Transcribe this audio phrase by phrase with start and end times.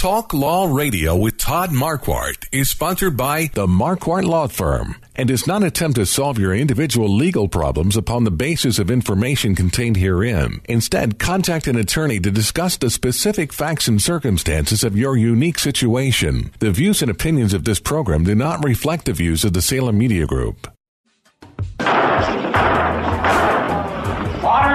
[0.00, 5.46] Talk Law Radio with Todd Marquardt is sponsored by the Marquardt Law Firm and does
[5.46, 10.62] not attempt to solve your individual legal problems upon the basis of information contained herein.
[10.64, 16.50] Instead, contact an attorney to discuss the specific facts and circumstances of your unique situation.
[16.60, 19.98] The views and opinions of this program do not reflect the views of the Salem
[19.98, 20.66] Media Group.
[21.78, 21.90] Order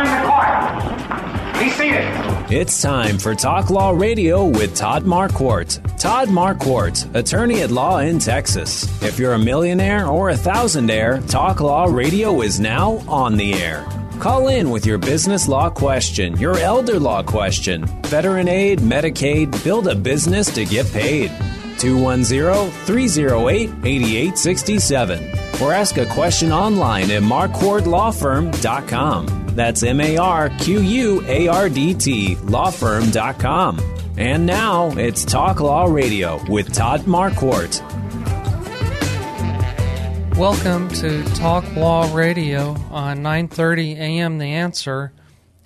[0.02, 1.60] in the court.
[1.60, 2.25] Be seated.
[2.48, 5.80] It's time for Talk Law Radio with Todd Marquardt.
[5.98, 8.84] Todd Marquardt, attorney at law in Texas.
[9.02, 13.84] If you're a millionaire or a thousandaire, Talk Law Radio is now on the air.
[14.20, 19.87] Call in with your business law question, your elder law question, veteran aid, Medicaid, build
[19.87, 21.32] a business to get paid.
[21.80, 25.63] 210 308 8867.
[25.63, 29.45] Or ask a question online at marquardtlawfirm.com.
[29.56, 33.80] That's M A R Q U A R D T lawfirm.com.
[34.18, 37.82] And now it's Talk Law Radio with Todd Marquardt.
[40.38, 44.38] Welcome to Talk Law Radio on 9:30 a.m.
[44.38, 45.14] The Answer,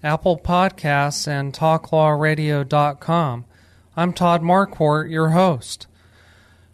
[0.03, 3.45] Apple Podcasts and talklawradio.com.
[3.97, 5.87] I'm Todd Marquardt, your host.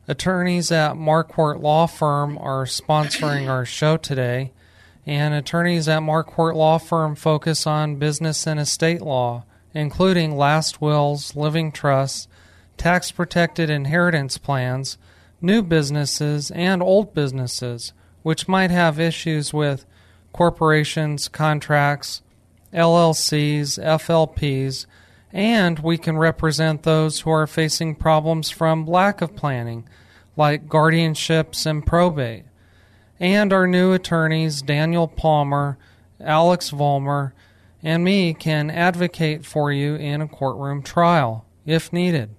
[0.08, 4.52] Attorneys at Marquardt Law Firm are sponsoring our show today,
[5.06, 11.36] and attorneys at Marquardt Law Firm focus on business and estate law, including last wills,
[11.36, 12.28] living trusts,
[12.78, 14.97] tax protected inheritance plans,
[15.42, 19.86] new businesses, and old businesses, which might have issues with
[20.34, 22.22] corporations, contracts,
[22.74, 24.85] LLCs, FLPs,
[25.31, 29.88] and we can represent those who are facing problems from lack of planning,
[30.35, 32.46] like guardianships and probate.
[33.20, 35.78] And our new attorneys, Daniel Palmer,
[36.20, 37.31] Alex Vollmer,
[37.81, 42.31] and me, can advocate for you in a courtroom trial, if needed.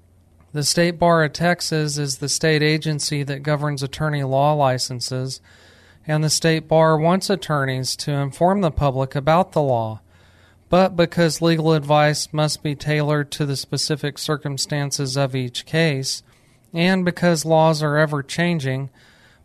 [0.52, 5.40] The State Bar of Texas is the state agency that governs attorney law licenses,
[6.06, 10.00] and the State Bar wants attorneys to inform the public about the law
[10.68, 16.22] but because legal advice must be tailored to the specific circumstances of each case,
[16.72, 18.90] and because laws are ever changing,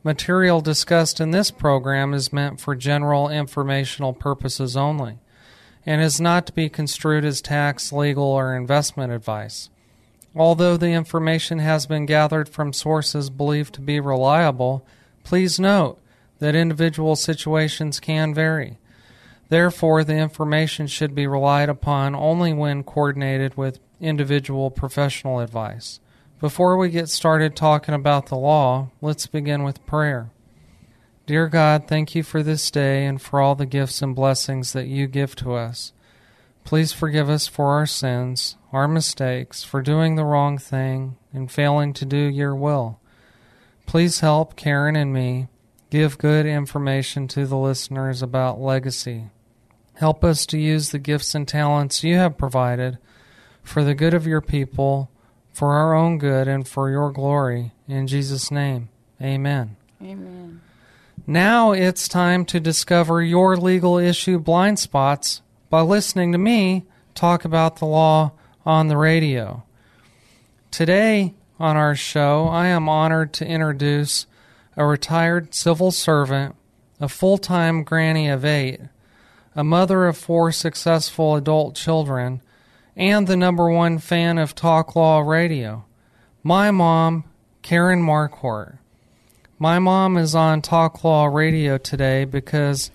[0.03, 5.19] material discussed in this program is meant for general informational purposes only,
[5.85, 9.69] and is not to be construed as tax, legal, or investment advice.
[10.35, 14.85] Although the information has been gathered from sources believed to be reliable,
[15.23, 16.00] please note
[16.40, 18.78] that individual situations can vary.
[19.50, 26.00] Therefore, the information should be relied upon only when coordinated with individual professional advice.
[26.41, 30.31] Before we get started talking about the law, let's begin with prayer.
[31.28, 34.88] Dear God, thank you for this day and for all the gifts and blessings that
[34.88, 35.94] you give to us.
[36.63, 41.94] Please forgive us for our sins, our mistakes, for doing the wrong thing, and failing
[41.94, 43.00] to do your will.
[43.85, 45.47] Please help Karen and me
[45.91, 49.29] give good information to the listeners about legacy.
[49.94, 52.97] Help us to use the gifts and talents you have provided
[53.62, 55.10] for the good of your people,
[55.51, 57.72] for our own good, and for your glory.
[57.88, 58.89] In Jesus' name,
[59.22, 59.75] amen.
[60.01, 60.62] Amen.
[61.28, 67.45] Now it's time to discover your legal issue blind spots by listening to me talk
[67.45, 68.31] about the law
[68.66, 69.63] on the radio.
[70.72, 74.25] Today on our show, I am honored to introduce
[74.75, 76.56] a retired civil servant,
[77.00, 78.79] a full time granny of eight,
[79.56, 82.41] a mother of four successful adult children,
[82.96, 85.85] and the number one fan of Talk Law Radio.
[86.43, 87.23] My mom,
[87.61, 88.78] Karen Marquardt.
[89.58, 92.91] My mom is on Talk Law Radio today because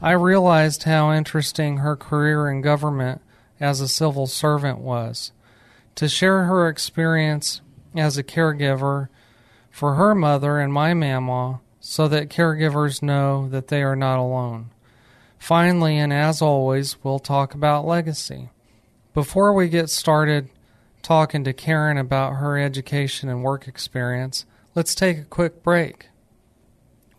[0.00, 3.22] I realized how interesting her career in government
[3.58, 5.32] as a civil servant was.
[5.96, 7.60] To share her experience
[7.96, 9.08] as a caregiver
[9.70, 14.70] for her mother and my Mamaw so that caregivers know that they are not alone.
[15.38, 18.50] Finally, and as always, we'll talk about legacy.
[19.12, 20.50] Before we get started
[21.02, 24.46] talking to Karen about her education and work experience,
[24.76, 26.06] let's take a quick break.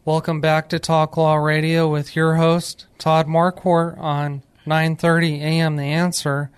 [0.05, 5.75] Welcome back to Talk Law Radio with your host, Todd Marquardt on 9:30 a.m.
[5.75, 6.49] The Answer.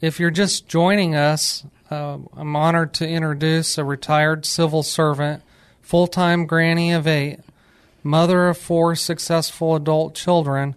[0.00, 5.42] If you're just joining us, uh, I'm honored to introduce a retired civil servant,
[5.82, 7.40] full time granny of eight,
[8.04, 10.76] mother of four successful adult children,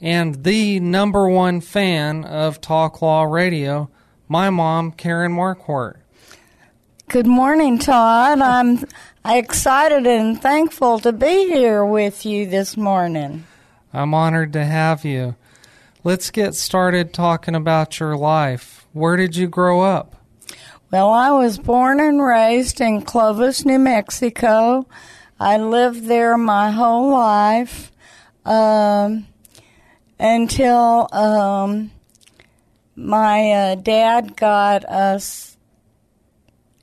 [0.00, 3.90] and the number one fan of Talk Law Radio,
[4.28, 5.96] my mom, Karen Marquardt.
[7.08, 8.40] Good morning, Todd.
[8.40, 8.84] I'm
[9.24, 13.46] excited and thankful to be here with you this morning.
[13.92, 15.36] I'm honored to have you.
[16.02, 18.86] Let's get started talking about your life.
[18.92, 20.16] Where did you grow up?
[20.90, 24.86] Well, I was born and raised in Clovis, New Mexico.
[25.38, 27.92] I lived there my whole life
[28.44, 29.26] um,
[30.18, 31.90] until um,
[32.94, 35.56] my uh, dad got us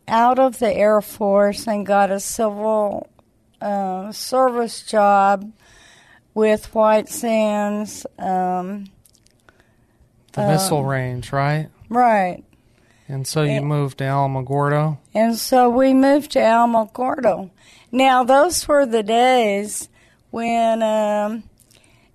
[0.07, 3.09] out of the Air Force and got a civil
[3.61, 5.51] uh, service job
[6.33, 8.05] with White Sands.
[8.19, 8.85] Um,
[10.33, 11.69] the missile range, right?
[11.89, 12.43] Right.
[13.07, 14.97] And so you and, moved to Alamogordo?
[15.13, 17.51] And so we moved to Alamogordo.
[17.91, 19.89] Now, those were the days
[20.31, 21.43] when um,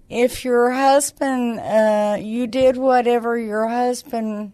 [0.08, 4.52] if your husband, uh, you did whatever your husband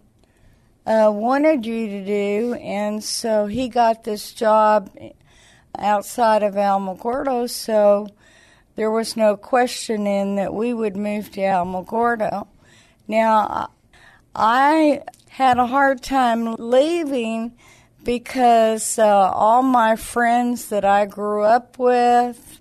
[0.87, 4.91] uh, wanted you to do, and so he got this job
[5.79, 8.09] outside of Alamogordo, so
[8.77, 9.55] there was no question
[10.05, 12.47] questioning that we would move to Alamogordo.
[13.07, 13.71] Now,
[14.35, 17.57] I had a hard time leaving
[18.03, 22.61] because uh, all my friends that I grew up with,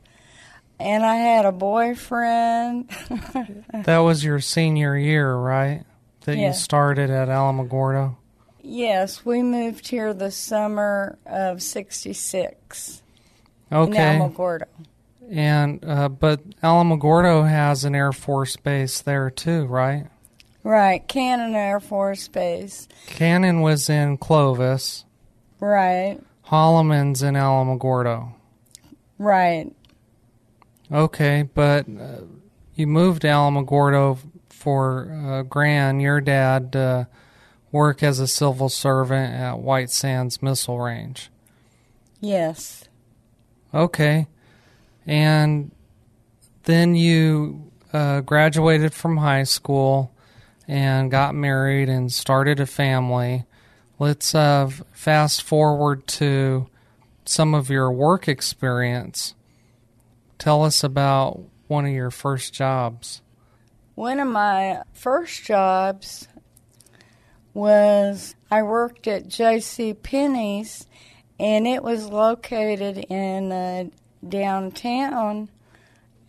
[0.80, 2.90] and I had a boyfriend.
[3.74, 5.84] that was your senior year, right?
[6.22, 8.16] That you started at Alamogordo?
[8.62, 13.04] Yes, we moved here the summer of '66.
[13.72, 14.16] Okay.
[14.16, 14.64] In Alamogordo.
[15.30, 20.08] And uh, but Alamogordo has an Air Force base there too, right?
[20.64, 22.88] Right, Cannon Air Force Base.
[23.08, 25.04] Cannon was in Clovis.
[25.60, 26.20] Right.
[26.44, 28.34] Holloman's in Alamogordo.
[29.18, 29.74] Right.
[30.94, 32.22] Okay, but uh,
[32.76, 34.20] you moved to Alamogordo
[34.50, 37.06] for uh, Gran, your dad, uh,
[37.72, 41.32] work as a civil servant at White Sands Missile Range.
[42.22, 42.88] Yes.
[43.74, 44.28] Okay.
[45.08, 45.72] And
[46.64, 50.14] then you uh, graduated from high school
[50.68, 53.46] and got married and started a family.
[53.98, 56.68] Let's uh, fast forward to
[57.26, 59.34] some of your work experience.
[60.44, 63.22] Tell us about one of your first jobs.
[63.96, 66.28] One of my first jobs
[67.54, 69.94] was I worked at J.C.
[69.94, 70.86] Penney's,
[71.40, 73.86] and it was located in uh,
[74.28, 75.48] downtown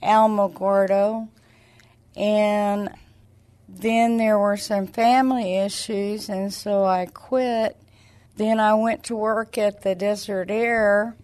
[0.00, 1.26] Alamogordo,
[2.14, 2.90] and
[3.69, 7.76] then there were some family issues, and so I quit.
[8.37, 11.16] Then I went to work at the Desert Air,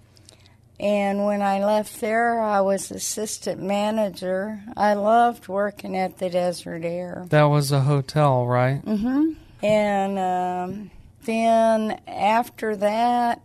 [0.80, 4.62] and when I left there, I was assistant manager.
[4.76, 7.26] I loved working at the Desert Air.
[7.28, 8.84] That was a hotel, right?
[8.84, 9.32] Mm-hmm.
[9.62, 10.90] And um,
[11.24, 13.42] then after that,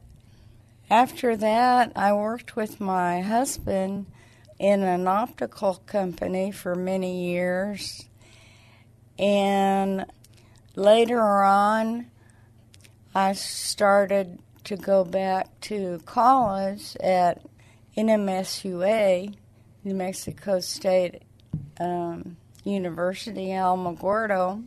[0.90, 4.08] after that, I worked with my husband
[4.58, 8.08] in an optical company for many years
[9.18, 10.06] and
[10.76, 12.12] later on,
[13.14, 17.42] I started to go back to college at
[17.98, 19.36] NMSUA,
[19.84, 21.24] New Mexico State
[21.80, 24.64] um, University, Alamogordo,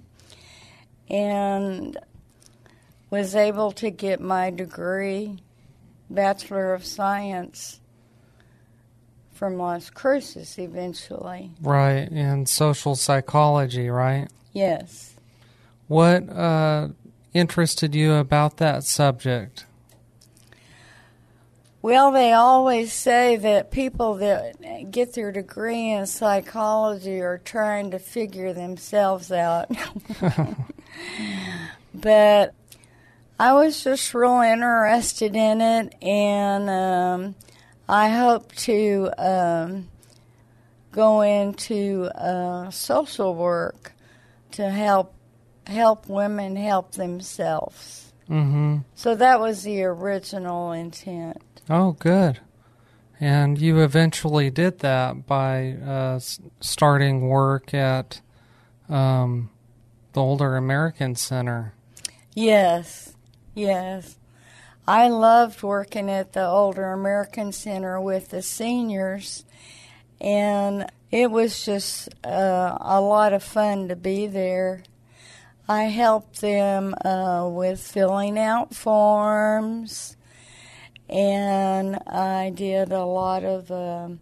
[1.10, 1.98] and
[3.10, 5.38] was able to get my degree,
[6.10, 7.80] Bachelor of Science,
[9.32, 11.52] from Las Cruces eventually.
[11.60, 14.28] Right, in social psychology, right?
[14.52, 15.14] Yes.
[15.86, 16.88] What uh,
[17.32, 19.64] interested you about that subject?
[21.80, 28.00] Well, they always say that people that get their degree in psychology are trying to
[28.00, 29.70] figure themselves out.
[31.94, 32.52] but
[33.38, 37.34] I was just real interested in it, and um,
[37.88, 39.88] I hope to um,
[40.90, 43.92] go into uh, social work
[44.52, 45.14] to help
[45.64, 48.12] help women help themselves.
[48.28, 48.78] Mm-hmm.
[48.94, 51.40] So that was the original intent.
[51.70, 52.40] Oh, good.
[53.20, 56.20] And you eventually did that by uh,
[56.60, 58.20] starting work at
[58.88, 59.50] um,
[60.12, 61.74] the Older American Center.
[62.34, 63.14] Yes,
[63.54, 64.16] yes.
[64.86, 69.44] I loved working at the Older American Center with the seniors,
[70.20, 74.84] and it was just uh, a lot of fun to be there.
[75.68, 80.16] I helped them uh, with filling out forms,
[81.08, 84.20] and I did a lot of um,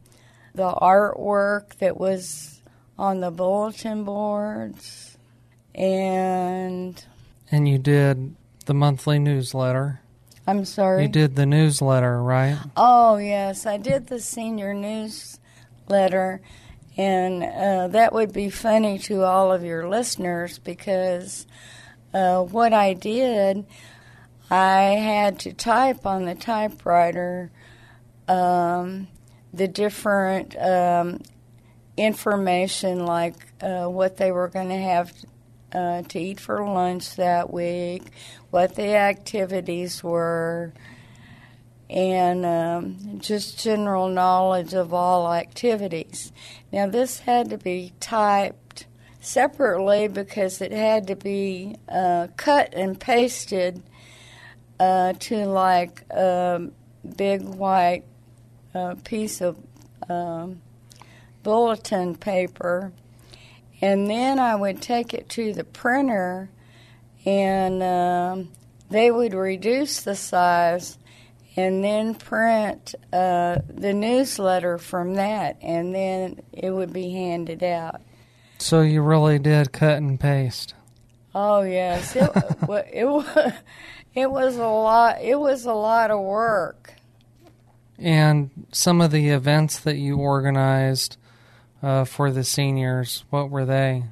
[0.54, 2.60] the artwork that was
[2.98, 5.18] on the bulletin boards,
[5.74, 7.04] and
[7.50, 8.34] And you did
[8.66, 10.00] the monthly newsletter.
[10.46, 11.02] I'm sorry.
[11.02, 12.56] You did the newsletter, right?
[12.76, 16.40] Oh, yes, I did the senior newsletter,
[16.96, 21.46] and uh, that would be funny to all of your listeners because
[22.14, 23.66] uh, what I did,
[24.50, 27.50] I had to type on the typewriter
[28.28, 29.08] um,
[29.52, 31.20] the different um,
[31.96, 35.12] information, like uh, what they were going to have
[35.72, 38.02] uh, to eat for lunch that week,
[38.50, 40.72] what the activities were,
[41.88, 46.32] and um, just general knowledge of all activities.
[46.72, 48.86] Now, this had to be typed
[49.20, 53.82] separately because it had to be uh, cut and pasted
[54.78, 56.68] uh, to like a
[57.16, 58.04] big white
[58.74, 59.58] uh, piece of
[60.08, 60.60] um,
[61.42, 62.92] bulletin paper.
[63.80, 66.48] And then I would take it to the printer,
[67.26, 68.48] and um,
[68.88, 70.96] they would reduce the size
[71.56, 78.02] and then print uh, the newsletter from that, and then it would be handed out.
[78.58, 80.74] So you really did cut and paste.
[81.34, 82.30] Oh yes, it
[82.92, 83.52] it was
[84.16, 85.22] it was a lot.
[85.22, 86.94] It was a lot of work.
[87.98, 91.16] And some of the events that you organized
[91.82, 94.04] uh, for the seniors, what were they?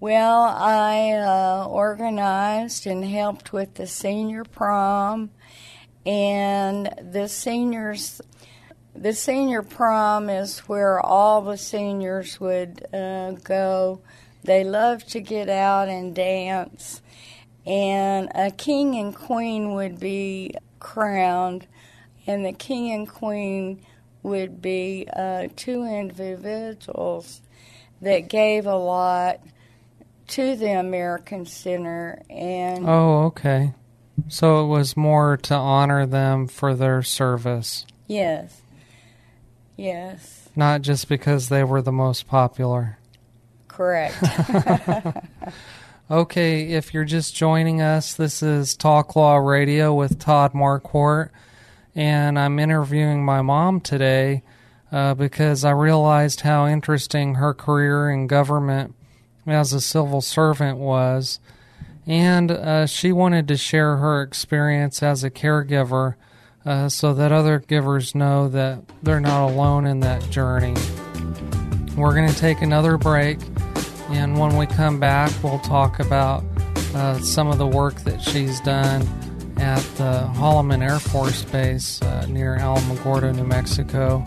[0.00, 5.30] Well, I uh, organized and helped with the senior prom,
[6.06, 8.22] and the seniors.
[8.94, 14.00] The senior prom is where all the seniors would uh, go.
[14.42, 17.02] They love to get out and dance,
[17.66, 21.66] and a king and queen would be crowned,
[22.26, 23.84] and the king and queen
[24.22, 27.40] would be uh, two individuals
[28.02, 29.40] that gave a lot
[30.28, 33.74] to the American Center, and Oh, okay.
[34.28, 38.60] So it was more to honor them for their service, yes,
[39.76, 42.98] yes, not just because they were the most popular.
[43.68, 44.16] correct.
[46.10, 51.30] Okay, if you're just joining us, this is Talk Law Radio with Todd Marquardt,
[51.94, 54.42] and I'm interviewing my mom today
[54.90, 58.96] uh, because I realized how interesting her career in government
[59.46, 61.38] as a civil servant was,
[62.08, 66.16] and uh, she wanted to share her experience as a caregiver
[66.66, 70.74] uh, so that other givers know that they're not alone in that journey.
[71.96, 73.38] We're going to take another break.
[74.10, 76.42] And when we come back, we'll talk about
[76.94, 79.02] uh, some of the work that she's done
[79.56, 84.24] at the Holloman Air Force Base uh, near Alamogordo, New Mexico.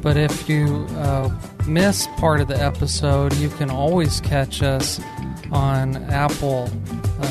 [0.00, 1.30] But if you uh,
[1.66, 5.00] miss part of the episode, you can always catch us
[5.50, 6.70] on Apple
[7.20, 7.26] uh,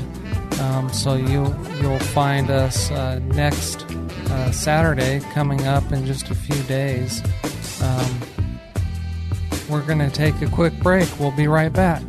[0.62, 3.82] um, so you you'll find us uh, next
[4.30, 7.24] uh, Saturday coming up in just a few days.
[7.82, 8.22] Um,
[9.68, 11.10] we're going to take a quick break.
[11.20, 12.04] We'll be right back.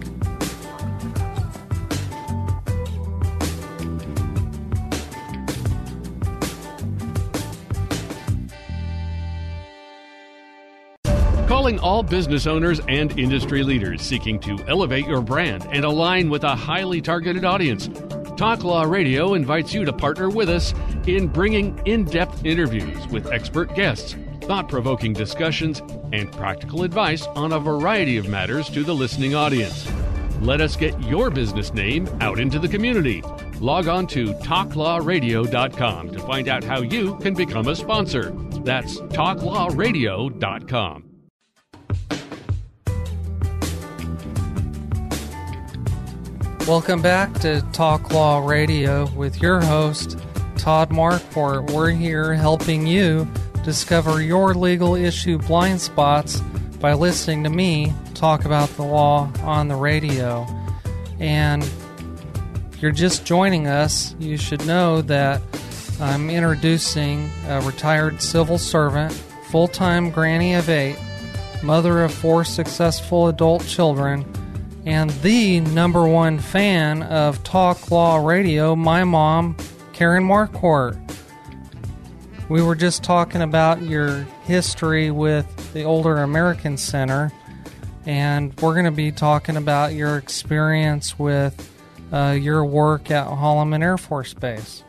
[11.99, 16.55] All business owners and industry leaders seeking to elevate your brand and align with a
[16.55, 17.91] highly targeted audience.
[18.37, 20.73] Talk Law Radio invites you to partner with us
[21.09, 27.51] in bringing in depth interviews with expert guests, thought provoking discussions, and practical advice on
[27.51, 29.91] a variety of matters to the listening audience.
[30.41, 33.25] Let us get your business name out into the community.
[33.59, 38.31] Log on to talklawradio.com to find out how you can become a sponsor.
[38.63, 41.08] That's talklawradio.com.
[46.69, 50.19] Welcome back to Talk Law Radio with your host,
[50.59, 51.71] Todd Marquardt.
[51.71, 53.27] We're here helping you
[53.65, 56.41] discover your legal issue blind spots
[56.79, 60.47] by listening to me talk about the law on the radio.
[61.19, 65.41] And if you're just joining us, you should know that
[66.03, 69.15] I'm introducing a retired civil servant,
[69.51, 70.99] full time granny of eight,
[71.63, 74.31] mother of four successful adult children,
[74.89, 79.55] and the number one fan of Talk Law Radio, my mom,
[79.93, 80.99] Karen Marquardt.
[82.49, 87.31] We were just talking about your history with the Older American Center,
[88.07, 91.71] and we're going to be talking about your experience with
[92.11, 94.85] uh, your work at Holloman Air Force Base.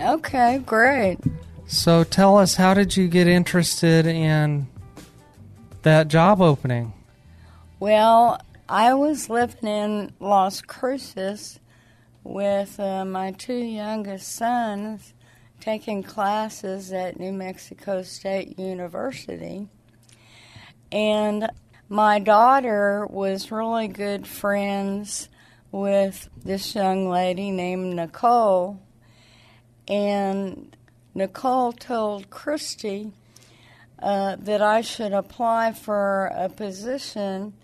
[0.00, 1.18] Okay, great.
[1.66, 4.68] So tell us, how did you get interested in
[5.82, 6.94] that job opening?
[7.78, 11.58] Well, I was living in Las Cruces
[12.22, 15.14] with uh, my two youngest sons
[15.58, 19.68] taking classes at New Mexico State University.
[20.92, 21.48] And
[21.88, 25.30] my daughter was really good friends
[25.72, 28.82] with this young lady named Nicole.
[29.88, 30.76] And
[31.14, 33.14] Nicole told Christy
[33.98, 37.54] uh, that I should apply for a position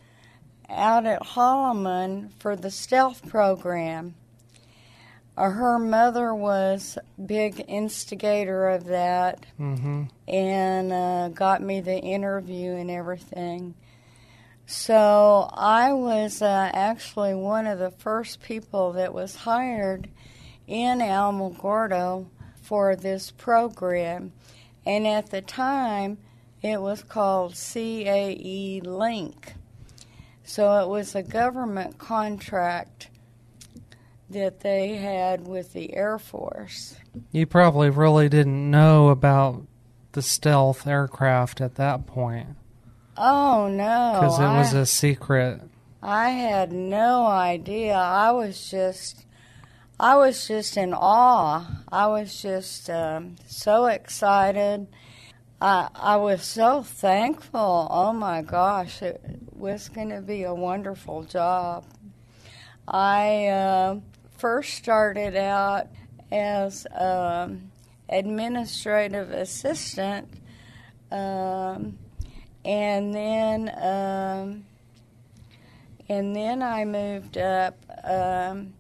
[0.69, 4.15] out at Holloman for the stealth program.
[5.37, 10.05] Uh, her mother was big instigator of that mm-hmm.
[10.29, 13.75] and uh, got me the interview and everything.
[14.67, 20.09] So I was uh, actually one of the first people that was hired
[20.67, 22.29] in Alamogordo
[22.63, 24.33] for this program.
[24.87, 26.19] And at the time,
[26.63, 29.55] it was called CAE Link.
[30.45, 33.09] So it was a government contract
[34.31, 36.97] that they had with the Air Force.
[37.33, 39.67] You probably really didn't know about
[40.13, 42.49] the stealth aircraft at that point.
[43.17, 44.19] Oh no.
[44.21, 45.61] Because it was a secret.
[46.03, 47.95] I had no idea.
[47.95, 49.25] I was just
[49.99, 51.67] I was just in awe.
[51.91, 54.89] I was just um, so excited.
[55.65, 57.89] I, I was so thankful.
[57.91, 59.19] Oh my gosh, it
[59.51, 61.87] was going to be a wonderful job.
[62.87, 64.01] I uh,
[64.37, 65.87] first started out
[66.31, 67.73] as um,
[68.11, 70.29] administrative assistant,
[71.11, 71.97] um,
[72.63, 74.67] and then um,
[76.11, 78.75] and then I moved up um,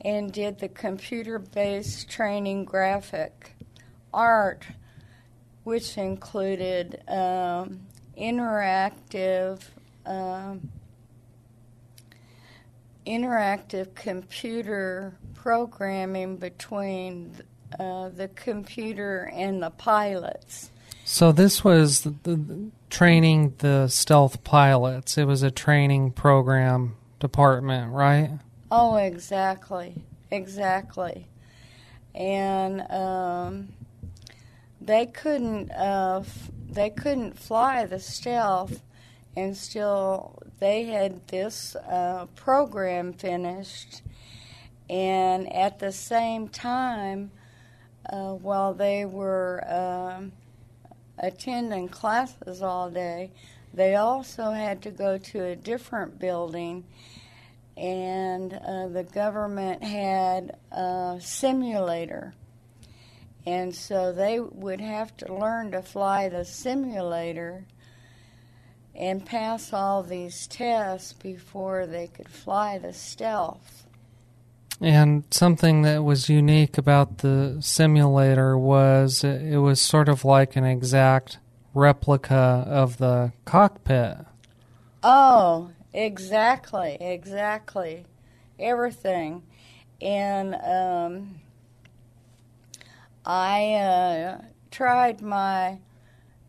[0.00, 3.52] and did the computer-based training graphic
[4.12, 4.66] art,
[5.66, 7.80] which included um,
[8.16, 9.60] interactive.
[10.06, 10.70] Um,
[13.04, 17.34] interactive computer programming between
[17.80, 20.70] uh, the computer and the pilots.
[21.04, 25.18] So this was the, the, training the stealth pilots.
[25.18, 28.30] It was a training program department, right?
[28.70, 31.26] Oh, exactly, exactly.
[32.14, 33.68] And um,
[34.86, 38.82] they couldn't uh, f- they couldn't fly the stealth,
[39.36, 44.02] and still they had this uh, program finished.
[44.88, 47.32] And at the same time,
[48.08, 50.32] uh, while they were um,
[51.18, 53.32] attending classes all day,
[53.74, 56.84] they also had to go to a different building,
[57.76, 62.32] and uh, the government had a simulator.
[63.46, 67.64] And so they would have to learn to fly the simulator
[68.94, 73.86] and pass all these tests before they could fly the stealth.
[74.80, 80.64] And something that was unique about the simulator was it was sort of like an
[80.64, 81.38] exact
[81.72, 84.18] replica of the cockpit.
[85.02, 88.06] Oh, exactly, exactly.
[88.58, 89.44] Everything.
[90.00, 91.40] And um,
[93.26, 95.80] I uh, tried my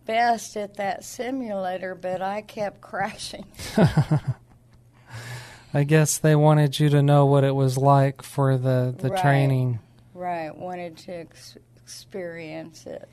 [0.05, 3.45] best at that simulator, but I kept crashing.
[5.73, 9.21] I guess they wanted you to know what it was like for the, the right.
[9.21, 9.79] training.
[10.13, 13.09] Right, wanted to ex- experience it.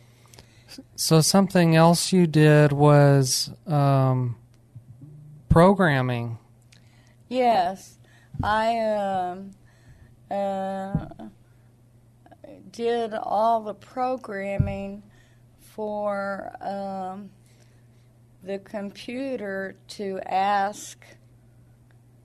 [0.96, 4.36] So something else you did was um,
[5.48, 6.38] programming.
[7.28, 7.98] Yes,
[8.42, 9.50] I um,
[10.30, 11.06] uh,
[12.74, 15.02] did all the programming
[15.60, 17.30] for um,
[18.42, 21.04] the computer to ask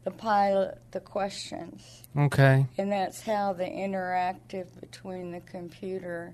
[0.03, 2.03] the pilot the questions.
[2.17, 2.65] Okay.
[2.79, 6.33] And that's how the interactive between the computer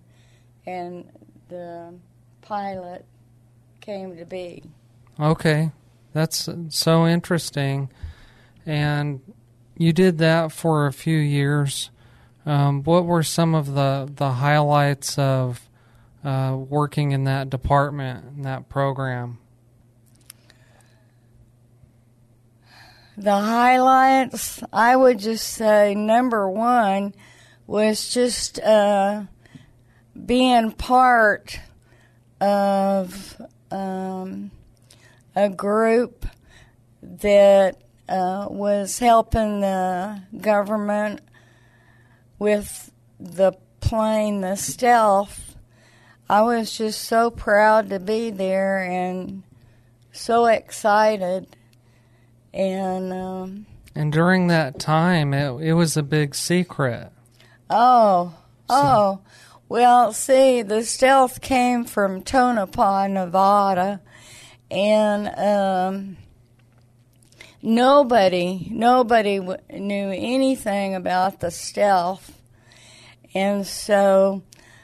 [0.66, 1.12] and
[1.50, 1.94] the
[2.42, 3.06] pilot
[3.82, 4.64] came to be.
[5.20, 5.72] Okay.
[6.14, 7.92] That's so interesting.
[8.66, 9.20] And
[9.78, 11.90] you did that for a few years.
[12.46, 15.68] Um, what were some of the, the highlights of
[16.24, 19.40] uh, working in that department, in that program?
[23.18, 27.14] the highlights, I would just say number one
[27.66, 29.24] was just uh,
[30.26, 31.60] being part
[32.42, 34.52] of um,
[35.36, 36.26] a group
[37.02, 41.22] that uh, was helping the government
[42.40, 45.56] with the plane, the stealth.
[46.30, 49.44] I was just so proud to be there and
[50.12, 51.56] so excited.
[52.54, 57.12] And um, and during that time, it it was a big secret.
[57.70, 58.34] Oh,
[58.70, 59.20] oh.
[59.68, 64.00] Well, see, the stealth came from Tonopah, Nevada,
[64.70, 66.18] and um,
[67.66, 72.32] nobody, nobody w- knew anything about the stealth,
[73.34, 74.44] and so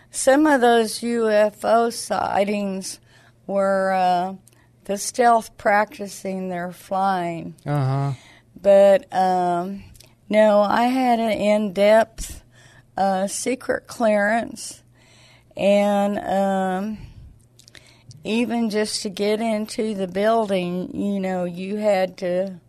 [0.09, 2.99] some of those UFO sightings
[3.47, 4.35] were uh,
[4.85, 7.55] the stealth practicing their flying.
[7.65, 8.11] Uh huh.
[8.59, 9.83] But um,
[10.27, 12.43] no, I had an in-depth
[12.97, 14.83] uh, secret clearance,
[15.55, 16.97] and um,
[18.23, 22.59] even just to get into the building, you know, you had to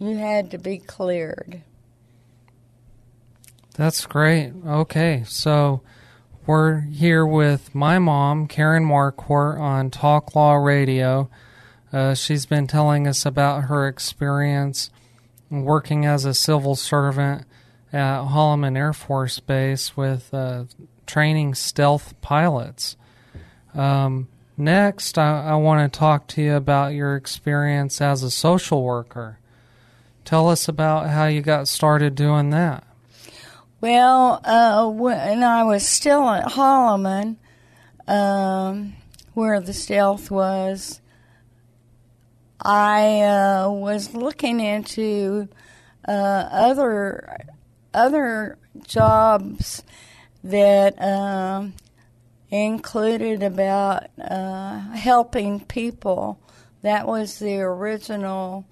[0.00, 1.62] you had to be cleared.
[3.74, 4.52] That's great.
[4.66, 5.82] Okay, so
[6.46, 11.30] we're here with my mom, Karen Marquardt, on Talk Law Radio.
[11.92, 14.90] Uh, she's been telling us about her experience
[15.50, 17.44] working as a civil servant
[17.92, 20.64] at Holloman Air Force Base with uh,
[21.06, 22.96] training stealth pilots.
[23.74, 28.82] Um, next, I, I want to talk to you about your experience as a social
[28.82, 29.39] worker.
[30.30, 32.86] Tell us about how you got started doing that.
[33.80, 37.34] Well, uh, when I was still at Holloman,
[38.06, 38.92] um,
[39.34, 41.00] where the stealth was,
[42.60, 45.48] I uh, was looking into
[46.06, 46.12] uh,
[46.52, 47.36] other
[47.92, 49.82] other jobs
[50.44, 51.74] that um,
[52.50, 56.40] included about uh, helping people.
[56.82, 58.64] That was the original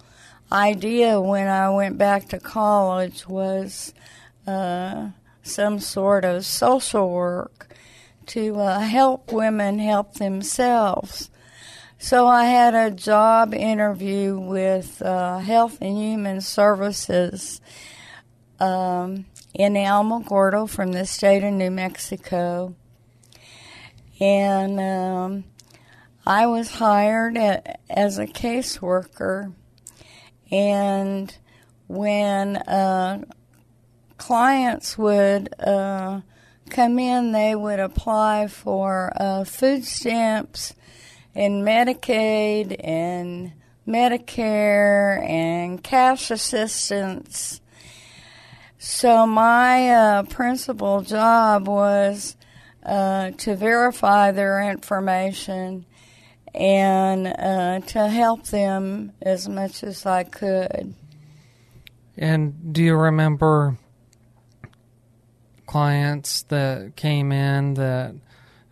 [0.51, 3.93] idea when I went back to college was
[4.47, 5.11] uh,
[5.43, 7.69] some sort of social work
[8.27, 11.31] to uh, help women help themselves.
[11.99, 17.61] So I had a job interview with uh, Health and Human Services
[18.61, 22.77] um, in Alamogordo from the state of New Mexico.
[24.21, 25.45] And um,
[26.27, 29.53] I was hired at, as a caseworker.
[30.51, 31.35] And
[31.87, 33.25] when uh,
[34.17, 36.21] clients would uh,
[36.71, 40.75] come in, they would apply for uh, food stamps
[41.35, 43.53] and Medicaid and
[43.87, 47.61] Medicare and cash assistance.
[48.79, 52.37] So my uh, principal job was
[52.85, 55.85] uh, to verify their information
[56.55, 60.95] and uh, to help them as much as I could.
[62.17, 63.79] And do you remember
[65.67, 68.15] clients that came in that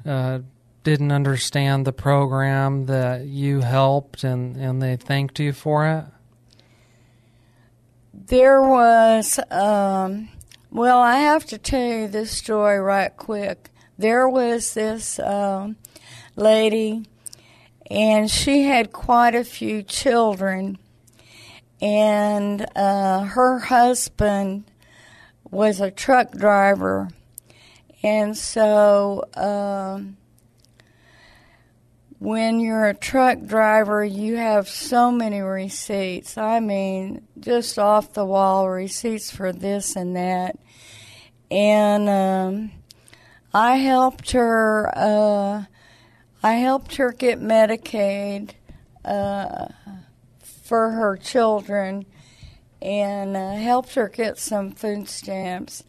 [0.05, 0.39] uh,
[0.83, 6.05] didn't understand the program that you helped and, and they thanked you for it?
[8.13, 10.29] There was, um,
[10.71, 13.71] well, I have to tell you this story right quick.
[13.99, 15.77] There was this um,
[16.35, 17.05] lady,
[17.91, 20.79] and she had quite a few children,
[21.81, 24.65] and uh, her husband
[25.51, 27.09] was a truck driver,
[28.03, 29.25] and so.
[29.35, 30.17] Um,
[32.19, 36.39] when you're a truck driver, you have so many receipts.
[36.39, 40.59] I mean, just off the wall receipts for this and that.
[41.51, 42.73] And um,
[43.53, 44.91] I helped her.
[44.97, 45.65] Uh,
[46.47, 48.51] I helped her get Medicaid
[49.05, 49.67] uh,
[50.63, 52.07] for her children,
[52.81, 55.83] and uh, helped her get some food stamps.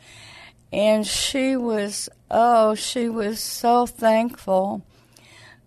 [0.74, 4.84] And she was, oh, she was so thankful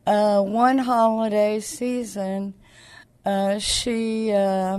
[0.06, 2.54] uh, one holiday season,
[3.24, 4.78] uh, she uh,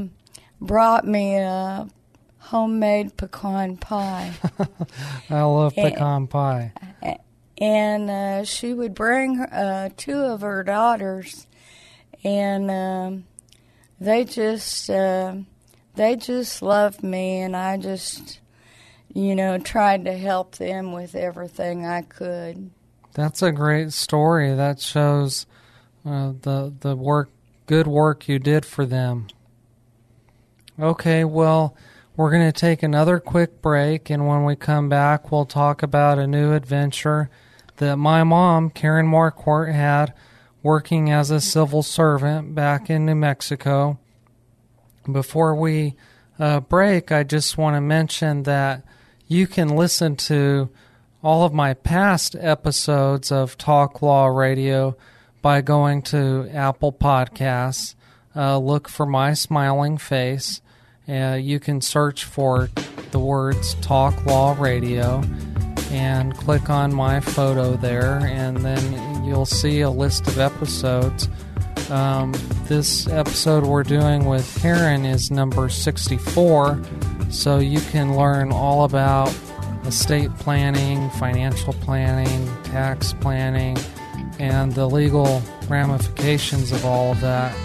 [0.60, 1.88] brought me a
[2.38, 4.34] homemade pecan pie.
[5.30, 6.74] I love pecan pie.
[7.62, 11.46] And uh, she would bring uh, two of her daughters,
[12.24, 13.26] and um,
[14.00, 15.36] they just uh,
[15.94, 18.40] they just loved me, and I just
[19.14, 22.72] you know tried to help them with everything I could.
[23.14, 24.56] That's a great story.
[24.56, 25.46] That shows
[26.04, 27.30] uh, the the work,
[27.68, 29.28] good work you did for them.
[30.80, 31.78] Okay, well,
[32.16, 36.18] we're going to take another quick break, and when we come back, we'll talk about
[36.18, 37.30] a new adventure
[37.82, 40.14] that my mom, Karen Marquardt, had
[40.62, 43.98] working as a civil servant back in New Mexico.
[45.12, 45.96] Before we
[46.38, 48.84] uh, break, I just want to mention that
[49.28, 50.70] you can listen to
[51.24, 54.96] all of my past episodes of Talk Law Radio
[55.42, 57.96] by going to Apple Podcasts.
[58.36, 60.62] Uh, look for my smiling face.
[61.10, 62.70] Uh, you can search for
[63.10, 65.24] the words Talk Law Radio
[65.92, 71.28] and click on my photo there, and then you'll see a list of episodes.
[71.90, 72.34] Um,
[72.66, 76.82] this episode we're doing with Karen is number 64,
[77.30, 79.34] so you can learn all about
[79.86, 83.78] estate planning, financial planning, tax planning,
[84.40, 87.56] and the legal ramifications of all of that.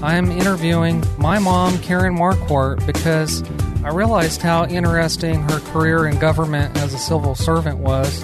[0.01, 3.43] I am interviewing my mom, Karen Marquardt, because
[3.83, 8.23] I realized how interesting her career in government as a civil servant was,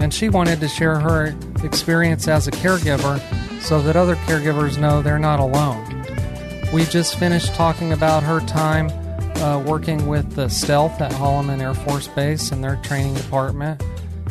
[0.00, 3.20] and she wanted to share her experience as a caregiver
[3.62, 6.04] so that other caregivers know they're not alone.
[6.72, 8.90] We just finished talking about her time
[9.36, 13.80] uh, working with the Stealth at Holloman Air Force Base in their training department.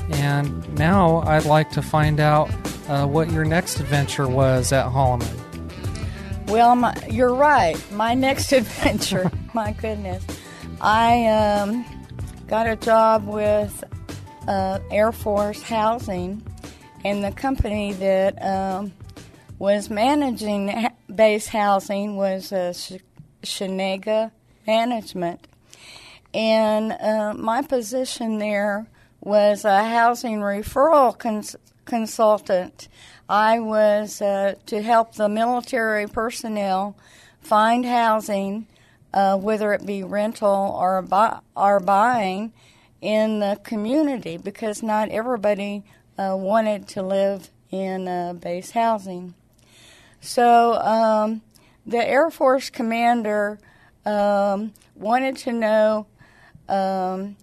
[0.10, 2.50] And now I'd like to find out
[2.88, 5.28] uh, what your next adventure was at Holloman.
[6.48, 7.76] Well, my, you're right.
[7.92, 10.26] My next adventure, my goodness.
[10.80, 11.86] I um,
[12.48, 13.84] got a job with
[14.48, 16.42] uh, Air Force Housing,
[17.04, 18.94] and the company that um,
[19.60, 22.94] was managing base housing was uh, Sh-
[23.44, 24.32] Shenega
[24.66, 25.48] Management.
[26.34, 28.88] And uh, my position there
[29.22, 32.88] was a housing referral cons- consultant.
[33.30, 36.96] I was uh, to help the military personnel
[37.42, 38.68] find housing,
[39.14, 42.54] uh, whether it be rental or, buy- or buying,
[43.02, 45.84] in the community because not everybody
[46.18, 49.34] uh, wanted to live in uh, base housing.
[50.20, 51.42] So um,
[51.86, 53.60] the Air Force commander
[54.06, 56.08] um, wanted to know
[56.68, 57.36] um,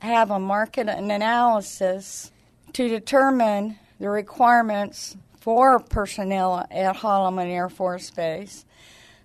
[0.00, 2.30] have a market analysis
[2.72, 8.64] to determine the requirements for personnel at Holloman Air Force Base.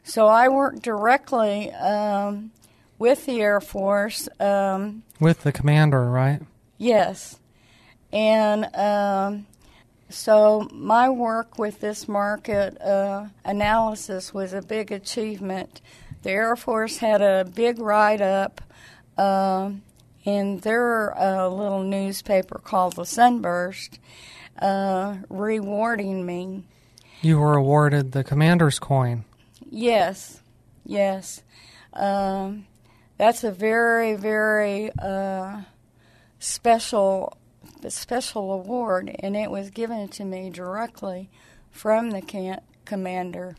[0.03, 2.51] So I worked directly um,
[2.99, 4.29] with the Air Force.
[4.39, 6.41] Um, with the commander, right?
[6.77, 7.39] Yes.
[8.11, 9.47] And um,
[10.09, 15.81] so my work with this market uh, analysis was a big achievement.
[16.21, 18.61] The Air Force had a big write up.
[20.25, 23.99] In their uh, little newspaper called the Sunburst,
[24.59, 26.63] uh, rewarding me.
[27.21, 29.23] You were awarded the commander's coin.
[29.69, 30.41] Yes,
[30.83, 31.43] yes.
[31.93, 32.65] Um,
[33.17, 35.61] that's a very, very uh,
[36.39, 37.37] special,
[37.87, 41.29] special award, and it was given to me directly
[41.71, 43.55] from the camp commander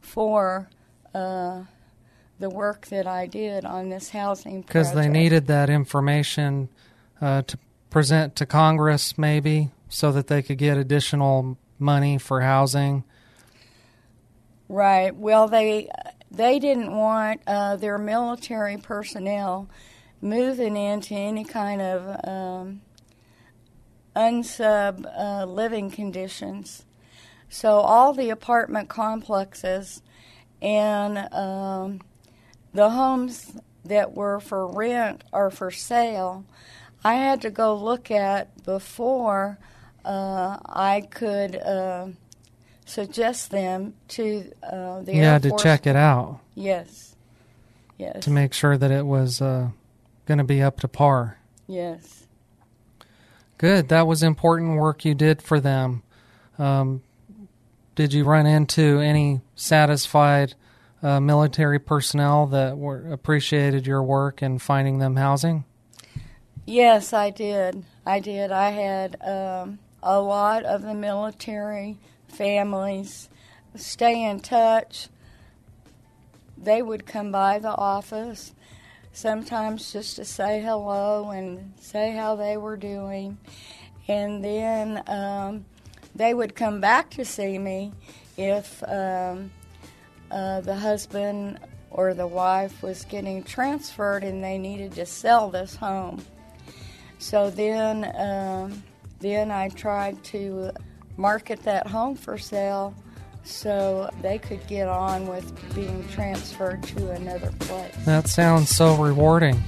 [0.00, 0.68] for
[1.14, 1.62] uh,
[2.38, 6.68] the work that I did on this housing because they needed that information
[7.20, 7.58] uh, to
[7.90, 13.04] present to Congress, maybe, so that they could get additional money for housing.
[14.68, 15.14] Right.
[15.14, 15.88] Well, they
[16.30, 19.68] they didn't want uh, their military personnel
[20.20, 22.80] moving into any kind of um,
[24.14, 26.84] unsub uh, living conditions.
[27.48, 30.02] So all the apartment complexes
[30.60, 32.00] and um,
[32.76, 33.52] the homes
[33.84, 36.44] that were for rent or for sale,
[37.04, 39.58] I had to go look at before
[40.04, 42.08] uh, I could uh,
[42.84, 47.16] suggest them to uh, the had to check it out Yes,
[47.98, 49.68] yes, to make sure that it was uh,
[50.26, 51.38] going to be up to par.
[51.66, 52.22] yes.
[53.58, 53.88] Good.
[53.88, 56.02] That was important work you did for them.
[56.58, 57.02] Um,
[57.94, 60.52] did you run into any satisfied
[61.02, 65.64] uh, military personnel that were appreciated your work in finding them housing?
[66.66, 67.84] Yes, I did.
[68.04, 68.50] I did.
[68.50, 73.28] I had um, a lot of the military families
[73.76, 75.08] stay in touch.
[76.58, 78.52] They would come by the office
[79.12, 83.38] sometimes just to say hello and say how they were doing.
[84.08, 85.64] And then um,
[86.14, 87.92] they would come back to see me
[88.36, 89.50] if um,
[90.30, 91.58] uh, the husband
[91.90, 96.22] or the wife was getting transferred and they needed to sell this home.
[97.18, 98.82] So then, um,
[99.20, 100.70] then I tried to
[101.16, 102.94] market that home for sale
[103.44, 107.94] so they could get on with being transferred to another place.
[108.04, 109.62] That sounds so rewarding.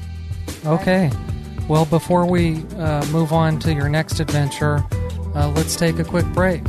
[0.66, 1.10] Okay.
[1.68, 4.84] Well, before we uh, move on to your next adventure,
[5.34, 6.62] uh, let's take a quick break.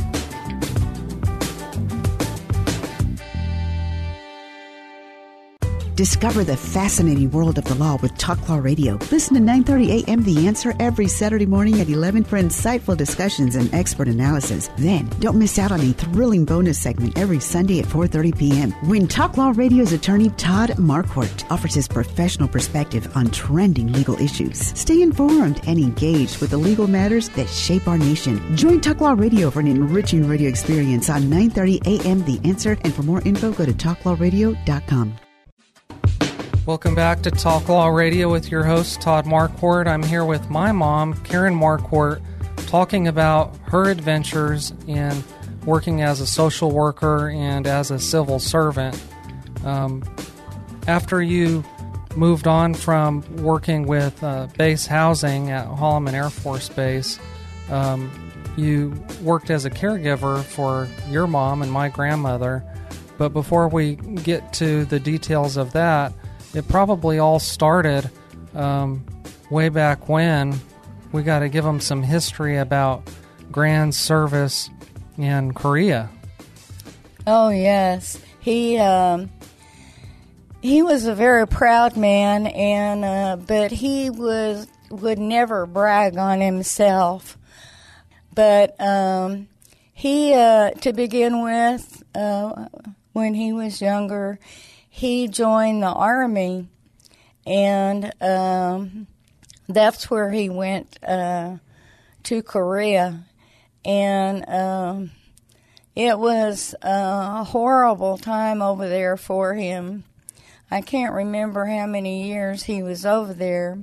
[5.99, 8.97] Discover the fascinating world of the law with Talk Law Radio.
[9.11, 10.23] Listen to 9:30 a.m.
[10.23, 14.69] The Answer every Saturday morning at 11 for insightful discussions and expert analysis.
[14.77, 18.71] Then, don't miss out on a thrilling bonus segment every Sunday at 4:30 p.m.
[18.87, 24.71] when Talk Law Radio's attorney Todd Marquardt offers his professional perspective on trending legal issues.
[24.79, 28.39] Stay informed and engaged with the legal matters that shape our nation.
[28.55, 32.23] Join Talk Law Radio for an enriching radio experience on 9:30 a.m.
[32.23, 35.19] The Answer, and for more info, go to talklawradio.com.
[36.69, 39.87] Welcome back to Talk Law Radio with your host, Todd Marquardt.
[39.87, 42.21] I'm here with my mom, Karen Marquardt,
[42.67, 45.23] talking about her adventures in
[45.65, 49.03] working as a social worker and as a civil servant.
[49.65, 50.03] Um,
[50.85, 51.65] after you
[52.15, 57.17] moved on from working with uh, base housing at Holloman Air Force Base,
[57.71, 58.11] um,
[58.57, 62.63] you worked as a caregiver for your mom and my grandmother.
[63.17, 66.13] But before we get to the details of that,
[66.53, 68.09] it probably all started
[68.55, 69.05] um,
[69.49, 70.59] way back when.
[71.11, 73.09] We got to give them some history about
[73.51, 74.69] Gran's service
[75.17, 76.09] in Korea.
[77.25, 79.29] Oh yes, he um,
[80.61, 86.41] he was a very proud man, and uh, but he was would never brag on
[86.41, 87.37] himself.
[88.33, 89.47] But um,
[89.93, 92.67] he, uh, to begin with, uh,
[93.13, 94.39] when he was younger,
[94.99, 96.67] he joined the army,
[97.45, 99.07] and um,
[99.67, 101.57] that's where he went uh,
[102.23, 103.23] to Korea,
[103.85, 104.47] and.
[104.49, 105.11] Um,
[105.95, 110.05] it was a horrible time over there for him.
[110.71, 113.79] I can't remember how many years he was over there,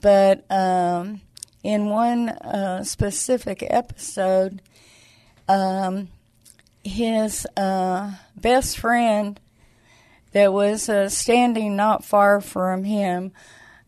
[0.00, 1.20] but um,
[1.64, 4.62] in one uh, specific episode,
[5.48, 6.10] um,
[6.84, 9.40] his uh, best friend
[10.32, 13.32] that was uh, standing not far from him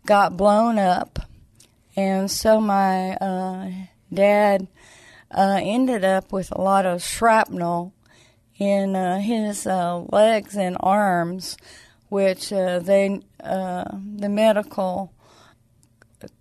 [0.07, 1.18] got blown up,
[1.96, 3.70] and so my uh,
[4.12, 4.68] dad
[5.30, 7.92] uh, ended up with a lot of shrapnel
[8.59, 11.57] in uh, his uh, legs and arms,
[12.09, 15.12] which uh, they the medical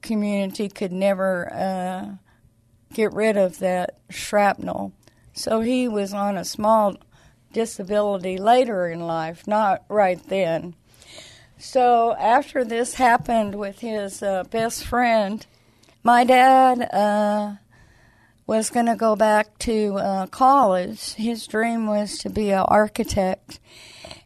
[0.01, 2.17] community could never
[2.93, 4.93] get rid of that shrapnel.
[5.33, 6.95] So he was on a small
[7.53, 10.75] disability later in life, not right then.
[11.57, 15.45] So after this happened with his best friend,
[16.03, 17.59] my dad
[18.45, 21.13] was going to go back to uh, college.
[21.13, 23.59] His dream was to be an architect.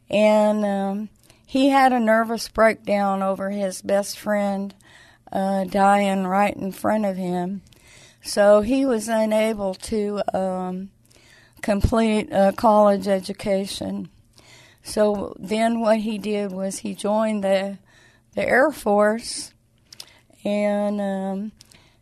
[0.09, 1.09] And um,
[1.45, 4.73] he had a nervous breakdown over his best friend
[5.31, 7.61] uh, dying right in front of him.
[8.23, 10.89] So he was unable to um,
[11.67, 14.07] complete a college education.
[14.83, 17.77] So then what he did was he joined the,
[18.35, 19.53] the Air Force
[20.45, 21.51] and um,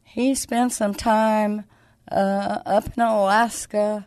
[0.03, 1.63] he spent some time
[2.11, 4.05] uh, up in Alaska,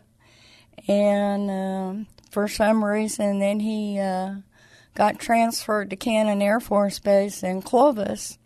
[0.87, 4.35] and um, for some reason, then he uh,
[4.95, 8.37] got transferred to Cannon Air Force Base in Clovis,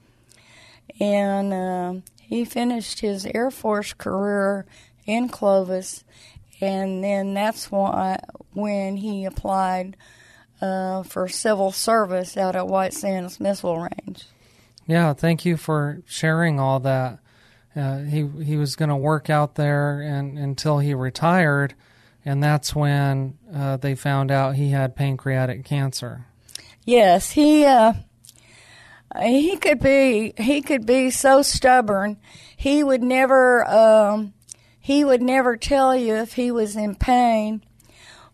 [1.00, 1.94] and uh,
[2.24, 4.66] he finished his Air Force career
[5.06, 6.04] in Clovis,
[6.64, 8.20] and then that's why
[8.54, 9.98] when he applied
[10.62, 14.26] uh, for civil service out at White Sands Missile Range.
[14.88, 17.20] Yeah, thank you for sharing all that.
[17.76, 21.74] Uh, he he was going to work out there and until he retired,
[22.24, 26.26] and that's when uh, they found out he had pancreatic cancer.
[26.86, 27.94] Yes, he uh,
[29.22, 32.18] he could be he could be so stubborn.
[32.56, 34.34] He would never um,
[34.84, 37.64] he would never tell you if he was in pain.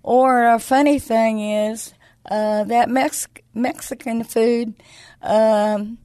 [0.01, 1.93] Or a funny thing is
[2.29, 4.73] uh, that Mex- Mexican food.
[5.21, 5.99] Um,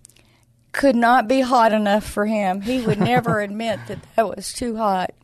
[0.72, 2.60] could not be hot enough for him.
[2.60, 5.14] He would never admit that that was too hot.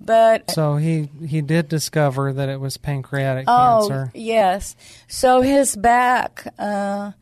[0.00, 4.10] But so he he did discover that it was pancreatic oh, cancer.
[4.14, 4.74] yes.
[5.06, 7.12] So his back, uh,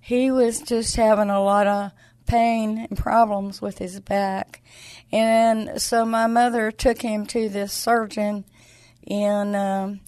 [0.00, 1.90] he was just having a lot of
[2.24, 4.62] pain and problems with his back,
[5.12, 8.44] and so my mother took him to this surgeon
[9.06, 10.00] in um,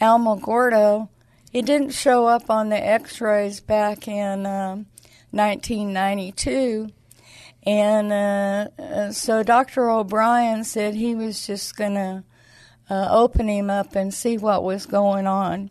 [0.00, 1.08] Alamogordo.
[1.52, 4.46] It didn't show up on the X-rays back in.
[4.46, 4.86] Um,
[5.30, 6.90] 1992.
[7.66, 9.90] And uh, uh, so Dr.
[9.90, 12.24] O'Brien said he was just going to
[12.88, 15.70] uh, open him up and see what was going on.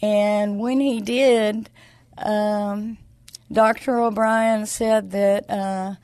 [0.00, 1.68] And when he did,
[2.16, 2.96] um,
[3.50, 4.00] Dr.
[4.00, 5.94] O'Brien said that uh,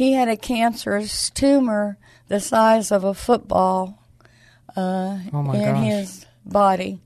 [0.00, 1.98] he had a cancerous tumor
[2.28, 4.02] the size of a football
[4.74, 5.84] uh, oh in gosh.
[5.84, 7.02] his body.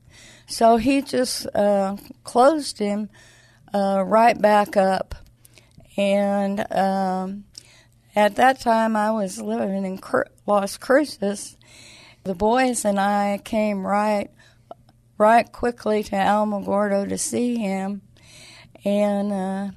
[0.47, 3.09] So he just uh, closed him
[3.73, 5.13] uh, right back up.
[5.97, 7.43] And um,
[8.15, 11.57] at that time, I was living in Cru- Las Cruces.
[12.23, 14.29] The boys and I came right,
[15.17, 18.03] right quickly to Alamogordo to see him,
[18.85, 19.71] and uh,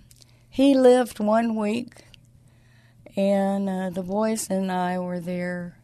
[0.49, 2.05] he lived one week,
[3.19, 5.77] and uh, the boys and I were there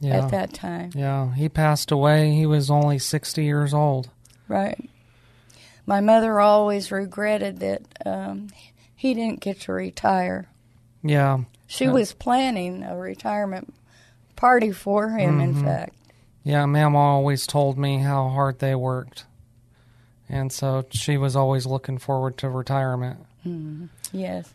[0.00, 0.24] Yeah.
[0.24, 0.90] at that time.
[0.94, 2.32] Yeah, he passed away.
[2.34, 4.10] He was only 60 years old.
[4.46, 4.78] Right.
[5.86, 8.48] My mother always regretted that um,
[8.94, 10.48] he didn't get to retire.
[11.02, 11.38] Yeah.
[11.66, 13.74] She Uh, was planning a retirement
[14.36, 15.64] party for him, in Mhm.
[15.64, 15.94] fact.
[16.44, 19.24] Yeah, Mama always told me how hard they worked.
[20.28, 23.20] And so she was always looking forward to retirement.
[23.46, 23.88] Mhm.
[24.12, 24.52] Yes.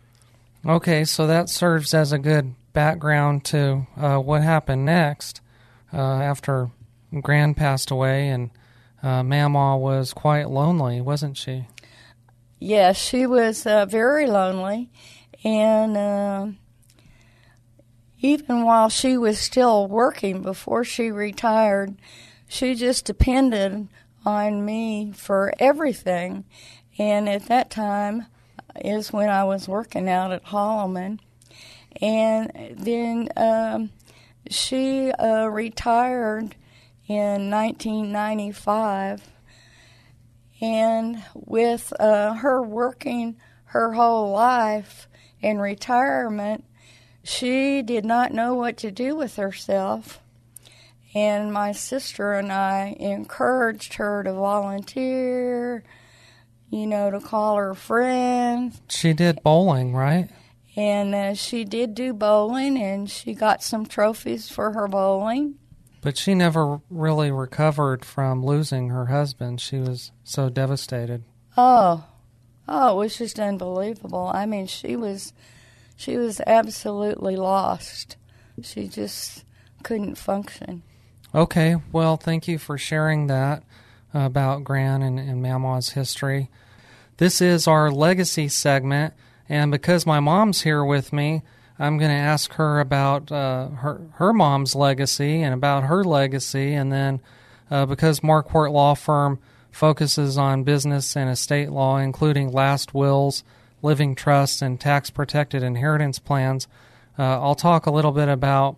[0.66, 5.42] Okay, so that serves as a good background to uh, what happened next
[5.92, 6.72] uh, after
[7.22, 8.50] Gran passed away, and
[9.02, 11.68] uh, Mama was quite lonely, wasn't she?
[12.60, 14.90] Yes, she was uh, very lonely,
[15.44, 16.58] and um
[18.24, 21.94] even while she was still working before she retired,
[22.48, 23.90] she just depended
[24.26, 26.46] on me for everything.
[26.98, 28.28] And at that time
[28.82, 31.20] is when I was working out at Holloman,
[32.02, 33.92] and then um,
[34.50, 36.56] she uh, retired
[37.08, 39.30] in 1995
[40.62, 45.10] and with uh, her working her whole life
[45.42, 46.64] in retirement,
[47.24, 50.22] she did not know what to do with herself.
[51.14, 55.84] And my sister and I encouraged her to volunteer,
[56.74, 58.82] you know, to call her friends.
[58.90, 60.28] She did bowling, right?
[60.76, 65.60] And uh, she did do bowling, and she got some trophies for her bowling.
[66.02, 69.62] But she never really recovered from losing her husband.
[69.62, 71.24] She was so devastated.
[71.56, 72.06] Oh,
[72.68, 74.32] oh, it was just unbelievable.
[74.34, 75.32] I mean, she was,
[75.96, 78.18] she was absolutely lost.
[78.64, 79.46] She just
[79.84, 80.82] couldn't function.
[81.36, 83.62] Okay, well, thank you for sharing that
[84.12, 86.50] about Gran and, and Mama's history.
[87.18, 89.14] This is our legacy segment,
[89.48, 91.44] and because my mom's here with me,
[91.78, 96.74] I'm going to ask her about uh, her her mom's legacy and about her legacy,
[96.74, 97.22] and then
[97.70, 99.40] uh, because Marquardt Law Firm
[99.72, 103.44] focuses on business and estate law, including last wills,
[103.82, 106.68] living trusts, and tax protected inheritance plans,
[107.18, 108.78] uh, I'll talk a little bit about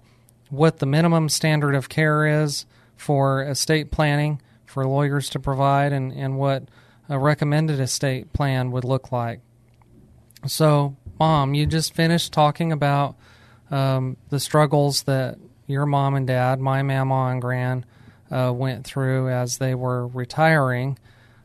[0.49, 2.65] what the minimum standard of care is
[2.95, 6.63] for estate planning for lawyers to provide, and, and what
[7.09, 9.41] a recommended estate plan would look like.
[10.47, 13.15] So, Mom, you just finished talking about
[13.71, 15.37] um, the struggles that
[15.67, 17.85] your mom and dad, my mama and gran,
[18.31, 20.97] uh, went through as they were retiring.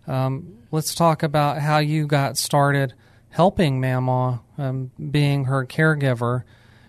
[0.06, 2.94] Um, let's talk about how you got started
[3.30, 6.42] helping Mama, um, being her caregiver.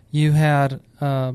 [0.09, 1.33] You had uh,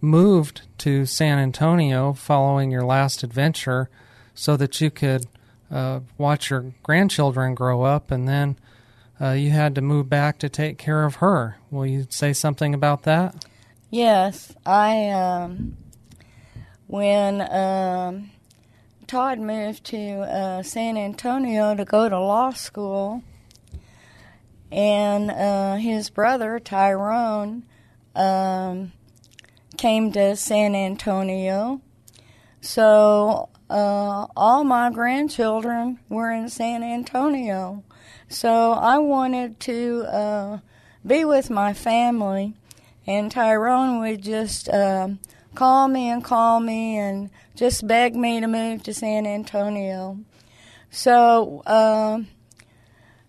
[0.00, 3.88] moved to San Antonio following your last adventure
[4.34, 5.26] so that you could
[5.70, 8.58] uh, watch your grandchildren grow up, and then
[9.20, 11.58] uh, you had to move back to take care of her.
[11.70, 13.44] Will you say something about that?
[13.90, 15.76] Yes, I um,
[16.86, 18.30] when um,
[19.06, 23.22] Todd moved to uh, San Antonio to go to law school,
[24.70, 27.64] and uh, his brother Tyrone
[28.14, 28.92] um,
[29.76, 31.80] came to San Antonio.
[32.60, 37.84] So uh, all my grandchildren were in San Antonio.
[38.28, 40.58] So I wanted to uh,
[41.06, 42.54] be with my family,
[43.06, 45.10] and Tyrone would just uh,
[45.54, 50.18] call me and call me and just beg me to move to San Antonio.
[50.90, 52.20] So, uh,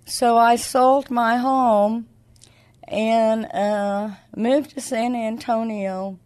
[0.05, 2.07] so I sold my home
[2.87, 6.17] and uh, moved to San Antonio.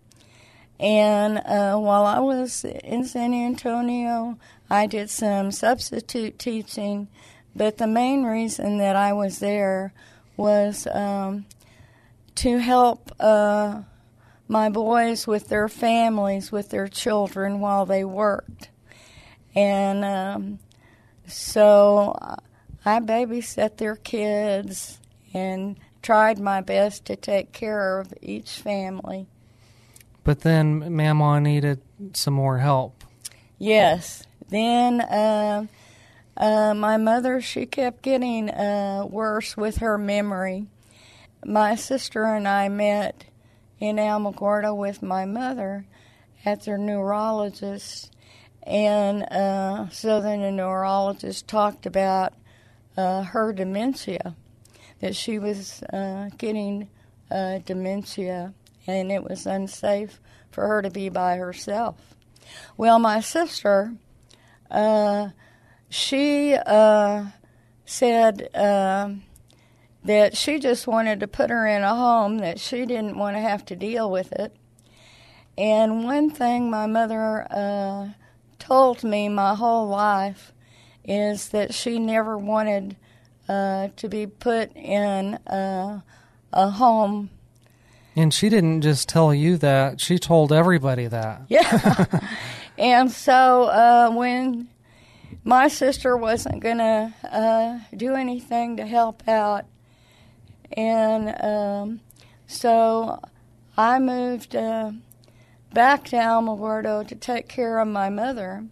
[0.79, 4.37] And uh, while I was in San Antonio,
[4.69, 7.07] I did some substitute teaching.
[7.55, 9.93] But the main reason that I was there
[10.35, 11.45] was um,
[12.35, 13.83] to help uh,
[14.47, 18.69] my boys with their families, with their children while they worked.
[19.55, 20.59] And um,
[21.27, 22.13] so
[22.83, 24.99] I babysat their kids
[25.33, 29.27] and tried my best to take care of each family.
[30.25, 31.81] But then Mama needed
[32.13, 33.03] some more help.
[33.59, 34.25] Yes.
[34.49, 35.67] Then uh,
[36.35, 40.65] uh, my mother, she kept getting uh, worse with her memory.
[41.45, 43.25] My sister and I met
[43.79, 45.85] in Alamogordo with my mother
[46.43, 48.11] at their neurologist.
[48.63, 52.33] And uh, so then the neurologist talked about
[52.97, 54.35] uh, her dementia,
[55.01, 56.89] that she was uh, getting
[57.65, 58.53] dementia
[58.87, 60.19] and it was unsafe
[60.51, 62.15] for her to be by herself.
[62.77, 63.93] Well, my sister,
[64.69, 65.29] uh,
[65.89, 67.25] she uh,
[67.85, 69.23] said um,
[70.03, 73.41] that she just wanted to put her in a home, that she didn't want to
[73.41, 74.55] have to deal with it.
[75.57, 78.09] And one thing my mother uh,
[78.59, 80.51] told me my whole life
[81.03, 82.97] is that she never wanted
[83.47, 86.03] uh, to be put in a,
[86.51, 87.29] a home
[88.15, 91.43] and she didn't just tell you that, she told everybody that.
[91.49, 92.05] Yeah.
[92.77, 94.67] and so uh, when
[95.43, 99.65] my sister wasn't going to uh, do anything to help out,
[100.71, 101.99] and um,
[102.47, 103.19] so
[103.77, 104.91] I moved uh,
[105.73, 108.65] back to Alamogordo to take care of my mother.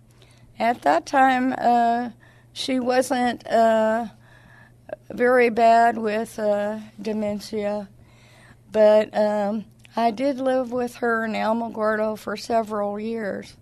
[0.60, 2.12] At that time, uh,
[2.54, 4.08] she wasn't uh,
[5.10, 7.90] very bad with uh, dementia
[8.74, 9.66] but um,
[9.96, 13.56] I did live with her in Alamogordo for several years.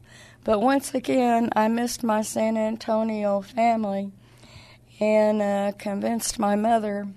[0.46, 4.12] But once again, I missed my San Antonio family
[5.00, 7.08] and uh, convinced my mother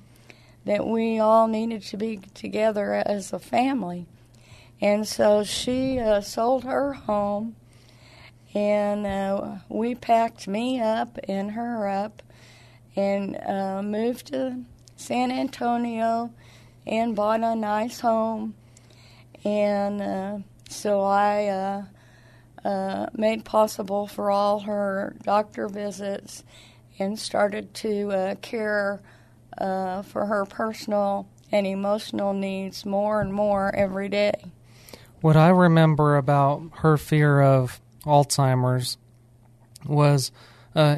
[0.65, 4.07] that we all needed to be together as a family.
[4.81, 7.55] And so she uh, sold her home,
[8.55, 12.23] and uh, we packed me up and her up
[12.97, 14.65] and uh, moved to
[14.97, 16.33] San Antonio
[16.87, 18.55] and bought a nice home.
[19.45, 21.83] And uh, so I uh,
[22.65, 26.45] uh, made possible for all her doctor visits
[26.99, 29.01] and started to uh, care
[29.59, 34.33] uh, for her personal and emotional needs more and more every day.
[35.21, 38.99] What I remember about her fear of Alzheimer's
[39.87, 40.33] was
[40.75, 40.97] uh,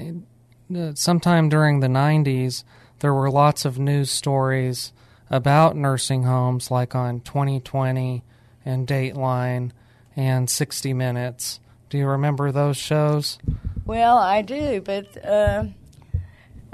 [0.95, 2.65] sometime during the 90s,
[3.01, 4.93] there were lots of news stories
[5.31, 8.23] about nursing homes, like on 2020
[8.65, 9.73] and Dateline
[10.15, 11.61] and 60 Minutes.
[11.91, 13.39] Do you remember those shows?
[13.85, 15.65] Well, I do, but uh,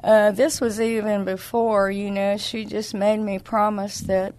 [0.02, 4.34] uh, this was even before, you know, she just made me promise that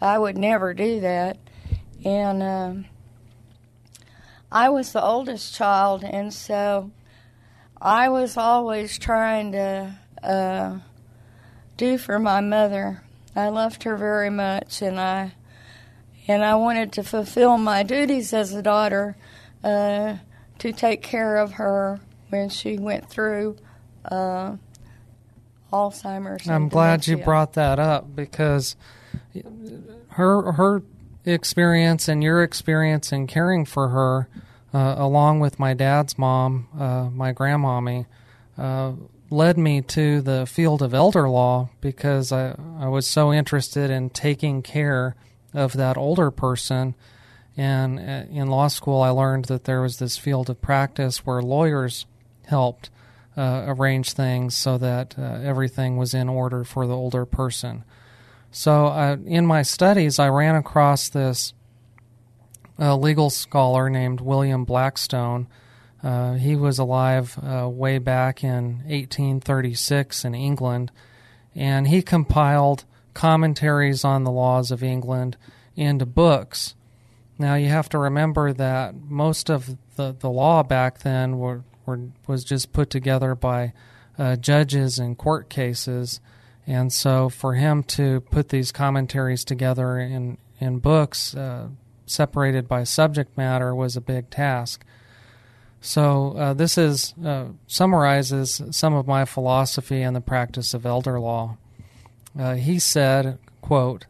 [0.00, 1.38] I would never do that.
[2.04, 2.74] And uh,
[4.50, 6.90] I was the oldest child, and so
[7.80, 10.78] I was always trying to uh,
[11.76, 13.02] do for my mother
[13.36, 15.32] I loved her very much, and I
[16.26, 19.16] and I wanted to fulfill my duties as a daughter
[19.62, 20.16] uh,
[20.58, 23.56] to take care of her when she went through
[24.04, 24.56] uh,
[25.72, 26.48] Alzheimer's.
[26.48, 28.74] I'm glad you brought that up because
[30.08, 30.82] her her
[31.26, 34.28] experience and your experience in caring for her,
[34.72, 38.06] uh, along with my dad's mom, uh, my grandmommy,
[38.56, 38.92] uh,
[39.30, 44.10] led me to the field of elder law because I, I was so interested in
[44.10, 45.16] taking care
[45.52, 46.94] of that older person.
[47.56, 51.42] And uh, in law school, I learned that there was this field of practice where
[51.42, 52.06] lawyers
[52.46, 52.90] helped
[53.36, 57.84] uh, arrange things so that uh, everything was in order for the older person.
[58.50, 61.52] So, uh, in my studies, I ran across this
[62.78, 65.48] uh, legal scholar named William Blackstone
[66.06, 70.92] Uh, he was alive uh, way back in 1836 in England,
[71.52, 75.36] and he compiled commentaries on the laws of England
[75.74, 76.76] into books.
[77.38, 81.98] Now you have to remember that most of the, the law back then were, were
[82.28, 83.72] was just put together by
[84.16, 86.20] uh, judges in court cases,
[86.68, 91.66] and so for him to put these commentaries together in in books uh,
[92.06, 94.84] separated by subject matter was a big task.
[95.80, 101.20] So uh, this is uh, summarizes some of my philosophy and the practice of elder
[101.20, 101.56] law.
[102.38, 104.06] Uh, he said, "quote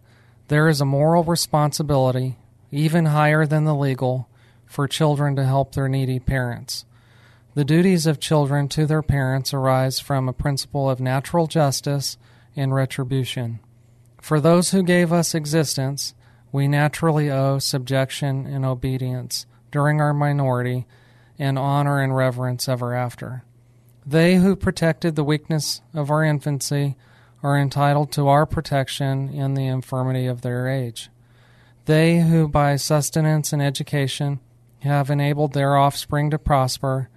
[0.49, 2.39] There is a moral responsibility,
[2.71, 4.29] even higher than the legal,
[4.64, 6.85] for children to help their needy parents."
[7.55, 12.19] The duties of children to their parents arise from a principle of natural justice
[12.55, 13.61] and retribution.
[14.21, 16.14] For those who gave us existence,
[16.53, 20.87] we naturally owe subjection and obedience during our minority
[21.39, 23.45] and honor and reverence ever after.
[24.05, 26.97] They who protected the weakness of our infancy
[27.43, 31.11] are entitled to our protection in the infirmity of their age.
[31.84, 34.41] They who by sustenance and education
[34.80, 37.09] have enabled their offspring to prosper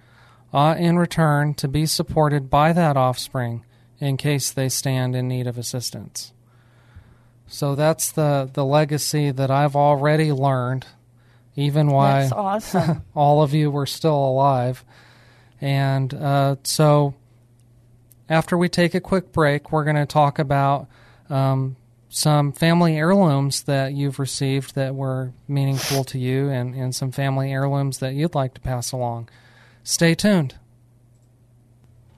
[0.52, 3.64] ought in return to be supported by that offspring
[3.98, 6.32] in case they stand in need of assistance.
[7.46, 10.86] So that's the, the legacy that I've already learned,
[11.56, 13.04] even while awesome.
[13.14, 14.84] all of you were still alive.
[15.60, 17.14] And uh, so
[18.28, 20.88] after we take a quick break, we're going to talk about
[21.28, 21.76] um,
[22.08, 27.52] some family heirlooms that you've received that were meaningful to you and, and some family
[27.52, 29.28] heirlooms that you'd like to pass along.
[29.82, 30.56] Stay tuned.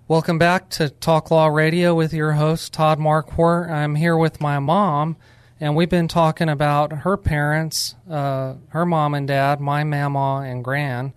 [0.08, 3.70] Welcome back to Talk Law Radio with your host, Todd Marquardt.
[3.70, 5.16] I'm here with my mom,
[5.62, 10.64] and we've been talking about her parents, uh, her mom and dad, my mama and
[10.64, 11.12] gran.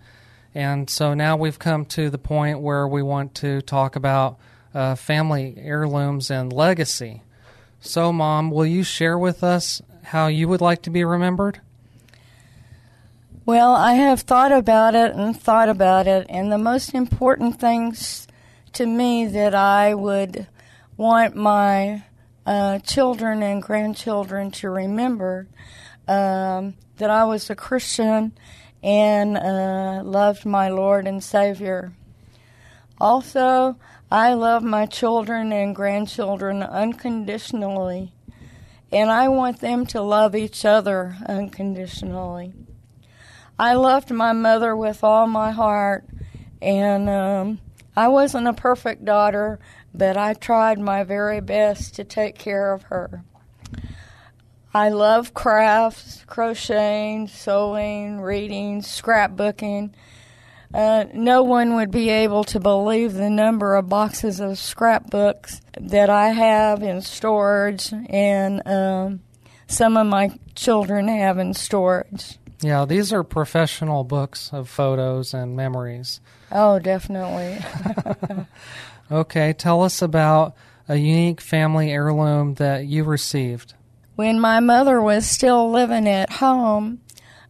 [0.54, 4.38] And so now we've come to the point where we want to talk about
[4.72, 7.24] uh, family heirlooms and legacy.
[7.80, 11.60] So, Mom, will you share with us how you would like to be remembered?
[13.44, 18.28] Well, I have thought about it and thought about it, and the most important things
[18.74, 20.46] to me that I would
[20.96, 22.04] want my
[22.46, 25.48] uh, children and grandchildren to remember
[26.08, 28.32] um, that I was a Christian
[28.82, 31.92] and uh, loved my Lord and Savior.
[32.98, 33.76] Also,
[34.10, 38.12] I love my children and grandchildren unconditionally,
[38.92, 42.52] and I want them to love each other unconditionally.
[43.58, 46.06] I loved my mother with all my heart,
[46.62, 47.58] and um,
[47.96, 49.58] I wasn't a perfect daughter,
[49.96, 53.24] but I tried my very best to take care of her.
[54.74, 59.92] I love crafts, crocheting, sewing, reading, scrapbooking.
[60.74, 66.10] Uh, no one would be able to believe the number of boxes of scrapbooks that
[66.10, 69.20] I have in storage, and um,
[69.66, 72.38] some of my children have in storage.
[72.60, 76.20] Yeah, these are professional books of photos and memories.
[76.52, 77.58] Oh, definitely.
[79.10, 80.54] okay, tell us about
[80.88, 83.74] a unique family heirloom that you received.
[84.14, 87.00] When my mother was still living at home,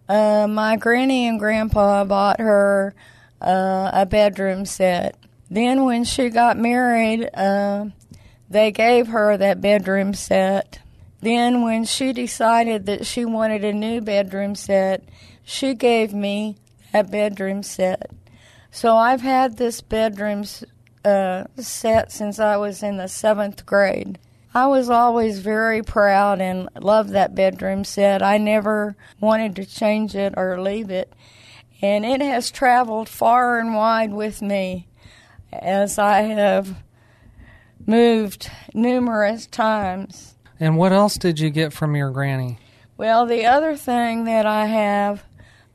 [0.09, 2.95] uh, my granny and grandpa bought her
[3.41, 5.17] uh, a bedroom set.
[5.51, 7.87] Then, when she got married, uh,
[8.51, 10.81] they gave her that bedroom set.
[11.21, 15.05] Then, when she decided that she wanted a new bedroom set,
[15.45, 16.57] she gave me
[16.93, 18.11] that bedroom set.
[18.71, 20.45] So I've had this bedroom
[21.07, 24.19] uh, set since I was in the seventh grade.
[24.53, 28.23] I was always very proud and loved that bedroom set.
[28.23, 31.13] I never wanted to change it or leave it.
[31.81, 34.89] And it has traveled far and wide with me
[35.53, 36.75] as I have
[37.87, 40.35] moved numerous times.
[40.59, 42.59] And what else did you get from your granny?
[42.97, 45.23] Well, the other thing that I have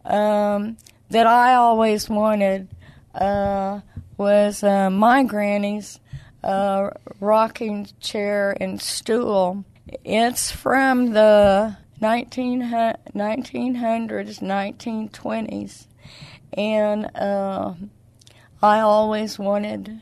[0.03, 0.77] um,
[1.11, 2.67] that I always wanted
[3.13, 3.81] uh,
[4.21, 5.99] was uh, my granny's
[6.43, 9.65] uh, rocking chair and stool.
[10.03, 15.87] It's from the 19, 1900s, 1920s,
[16.53, 17.73] and uh,
[18.61, 19.99] I always wanted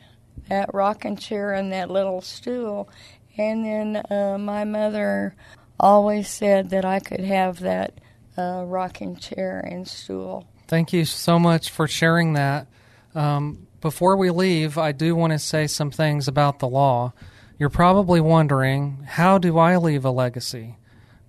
[0.50, 2.90] that rocking chair and that little stool.
[3.38, 5.34] And then uh, my mother
[5.78, 7.94] always said that I could have that
[8.36, 10.46] uh, rocking chair and stool.
[10.68, 12.66] Thank you so much for sharing that.
[13.14, 17.12] Um, before we leave, I do want to say some things about the law.
[17.58, 20.76] You're probably wondering how do I leave a legacy?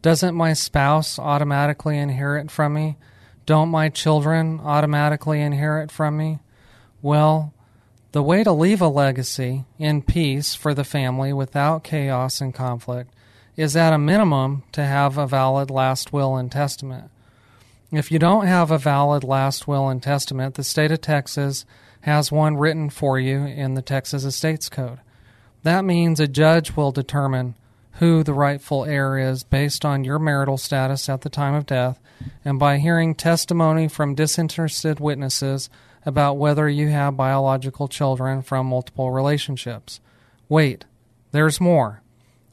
[0.01, 2.97] Doesn't my spouse automatically inherit from me?
[3.45, 6.39] Don't my children automatically inherit from me?
[7.01, 7.53] Well,
[8.11, 13.13] the way to leave a legacy in peace for the family without chaos and conflict
[13.55, 17.09] is at a minimum to have a valid last will and testament.
[17.91, 21.65] If you don't have a valid last will and testament, the state of Texas
[22.01, 24.99] has one written for you in the Texas Estates Code.
[25.63, 27.55] That means a judge will determine
[27.93, 31.99] who the rightful heir is based on your marital status at the time of death
[32.43, 35.69] and by hearing testimony from disinterested witnesses
[36.05, 39.99] about whether you have biological children from multiple relationships.
[40.49, 40.85] Wait,
[41.31, 42.01] there's more.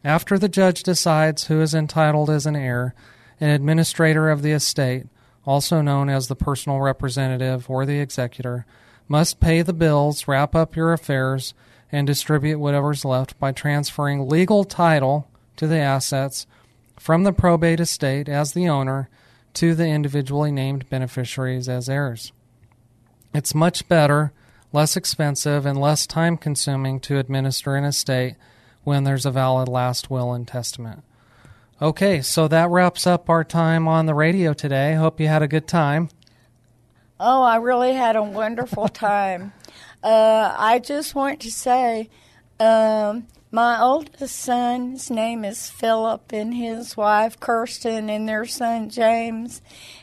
[0.05, 2.95] After the judge decides who is entitled as an heir,
[3.41, 5.07] an administrator of the estate,
[5.47, 8.67] also known as the personal representative or the executor,
[9.09, 11.55] must pay the bills, wrap up your affairs,
[11.91, 16.47] and distribute whatever's left by transferring legal title to the assets
[16.99, 19.09] from the probate estate as the owner
[19.55, 22.33] to the individually named beneficiaries as heirs.
[23.35, 24.33] It's much better,
[24.73, 28.37] less expensive, and less time consuming to administer an estate
[28.85, 31.03] when there's a valid last will and testament.
[31.81, 34.95] Okay, so that wraps up our time on the radio today.
[34.95, 36.09] Hope you had a good time.
[37.21, 39.53] Oh, I really had a wonderful time.
[40.05, 42.11] Uh, I just want to say
[42.61, 49.63] um, my oldest son's name is Philip, and his wife Kirsten, and their son James.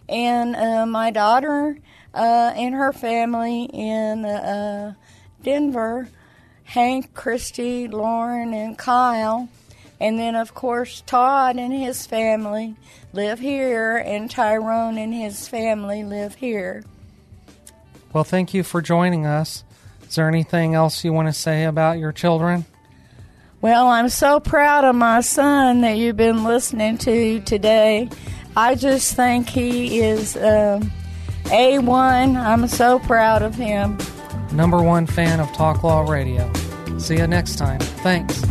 [0.09, 1.77] And uh, my daughter
[2.13, 4.95] uh, and her family in uh,
[5.41, 6.09] Denver
[6.65, 9.47] Hank, Christy, Lauren, and Kyle.
[10.01, 12.75] And then, of course, Todd and his family
[13.13, 16.83] live here, and Tyrone and his family live here.
[18.15, 19.65] Well, thank you for joining us.
[20.07, 22.63] Is there anything else you want to say about your children?
[23.59, 28.09] Well, I'm so proud of my son that you've been listening to today.
[28.55, 30.93] I just think he is um,
[31.47, 32.37] A1.
[32.37, 33.97] I'm so proud of him.
[34.53, 36.49] Number one fan of Talk Law Radio.
[36.97, 37.81] See you next time.
[37.81, 38.45] Thanks.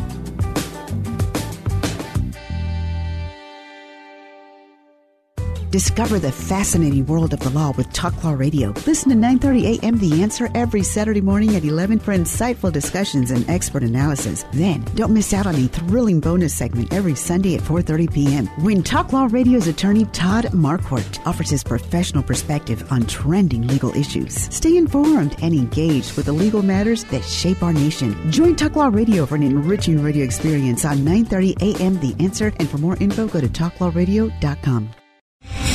[5.75, 8.73] Discover the fascinating world of the law with Talk Law Radio.
[8.87, 9.99] Listen to 9:30 a.m.
[9.99, 14.45] The Answer every Saturday morning at 11 for insightful discussions and expert analysis.
[14.53, 18.47] Then, don't miss out on a thrilling bonus segment every Sunday at 4:30 p.m.
[18.63, 24.43] when Talk Law Radio's attorney Todd Marquardt offers his professional perspective on trending legal issues.
[24.55, 28.15] Stay informed and engaged with the legal matters that shape our nation.
[28.31, 31.99] Join Talk Law Radio for an enriching radio experience on 9:30 a.m.
[31.99, 32.53] The Answer.
[32.61, 34.95] And for more info, go to talklawradio.com.